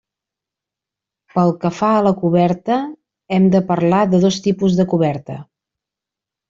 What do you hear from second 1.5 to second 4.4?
que fa a la coberta hem de parlar de